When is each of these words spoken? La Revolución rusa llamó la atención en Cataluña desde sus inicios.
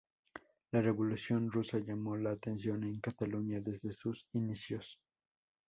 La 0.71 0.81
Revolución 0.81 1.51
rusa 1.51 1.77
llamó 1.77 2.17
la 2.17 2.31
atención 2.31 2.83
en 2.85 2.99
Cataluña 2.99 3.59
desde 3.61 3.93
sus 3.93 4.27
inicios. 4.33 4.99